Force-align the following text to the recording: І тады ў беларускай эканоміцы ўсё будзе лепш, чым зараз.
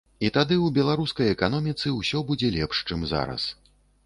І 0.27 0.29
тады 0.37 0.55
ў 0.55 0.69
беларускай 0.77 1.29
эканоміцы 1.35 1.93
ўсё 1.99 2.23
будзе 2.31 2.51
лепш, 2.57 2.81
чым 2.89 3.05
зараз. 3.15 3.49